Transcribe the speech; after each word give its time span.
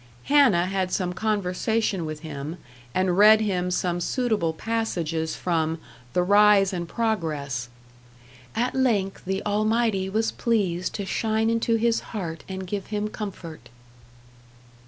Hannah 0.23 0.65
had 0.65 0.91
some 0.91 1.13
conversation 1.13 2.07
with 2.07 2.21
him, 2.21 2.57
and 2.91 3.19
read 3.19 3.39
him 3.39 3.69
some 3.69 4.01
suitable 4.01 4.51
passages 4.51 5.35
from 5.35 5.77
"The 6.13 6.23
Rise 6.23 6.73
and 6.73 6.87
Progress". 6.89 7.69
"At 8.55 8.73
length 8.73 9.23
the 9.25 9.45
Almighty 9.45 10.09
was 10.09 10.31
pleased 10.31 10.95
to 10.95 11.05
shine 11.05 11.51
into 11.51 11.75
his 11.75 11.99
heart 12.17 12.43
and 12.49 12.65
give 12.65 12.87
him 12.87 13.09
comfort." 13.09 13.69